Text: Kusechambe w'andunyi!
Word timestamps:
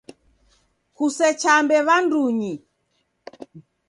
Kusechambe 0.95 1.77
w'andunyi! 1.87 2.53